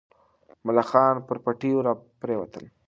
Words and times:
ملخان 0.65 1.15
پر 1.27 1.37
پټیو 1.45 1.85
راپرېوتل. 1.85 2.65